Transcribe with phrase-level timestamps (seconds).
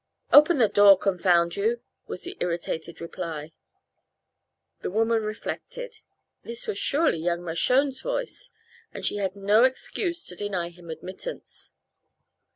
[0.33, 3.51] "Open the door, confound you!" was the irritated reply.
[4.79, 5.99] The woman reflected.
[6.41, 8.49] This was surely young Mershone's voice.
[8.91, 11.69] And she had no excuse to deny him admittance.